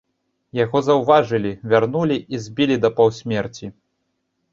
Яго 0.59 0.79
заўважылі, 0.87 1.51
вярнулі 1.73 2.17
і 2.37 2.39
збілі 2.47 2.79
да 2.87 2.91
паўсмерці. 3.01 3.71